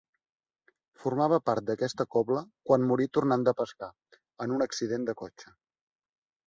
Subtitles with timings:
[1.03, 3.93] Formava part d'aquesta cobla quan morí tornant de pescar,
[4.47, 5.57] en un accident de cotxe.